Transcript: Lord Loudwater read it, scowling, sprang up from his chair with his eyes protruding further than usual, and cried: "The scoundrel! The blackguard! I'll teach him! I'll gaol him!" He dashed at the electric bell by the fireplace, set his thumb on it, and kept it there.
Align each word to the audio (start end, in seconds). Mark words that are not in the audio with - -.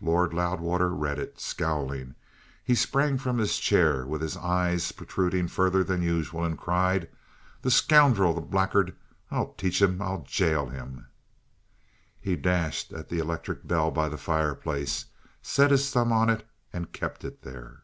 Lord 0.00 0.34
Loudwater 0.34 0.88
read 0.92 1.20
it, 1.20 1.38
scowling, 1.38 2.16
sprang 2.74 3.14
up 3.14 3.20
from 3.20 3.38
his 3.38 3.58
chair 3.58 4.04
with 4.04 4.20
his 4.20 4.36
eyes 4.36 4.90
protruding 4.90 5.46
further 5.46 5.84
than 5.84 6.02
usual, 6.02 6.42
and 6.44 6.58
cried: 6.58 7.08
"The 7.60 7.70
scoundrel! 7.70 8.34
The 8.34 8.40
blackguard! 8.40 8.96
I'll 9.30 9.52
teach 9.52 9.80
him! 9.80 10.02
I'll 10.02 10.26
gaol 10.36 10.66
him!" 10.70 11.06
He 12.20 12.34
dashed 12.34 12.92
at 12.92 13.08
the 13.08 13.20
electric 13.20 13.64
bell 13.64 13.92
by 13.92 14.08
the 14.08 14.18
fireplace, 14.18 15.04
set 15.42 15.70
his 15.70 15.88
thumb 15.92 16.10
on 16.10 16.28
it, 16.28 16.44
and 16.72 16.90
kept 16.90 17.22
it 17.24 17.42
there. 17.42 17.82